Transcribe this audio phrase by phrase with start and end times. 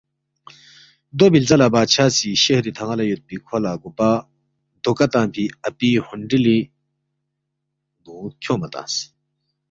[1.17, 4.09] دو بی لزا لہ بادشاہ سی شہری تھن٘ا لہ یودپی کھو لہ گوپا
[4.83, 6.59] دھوکہ تنگفی اپی ہنڈیلی
[8.03, 8.95] ن٘و کھیونگما تنگس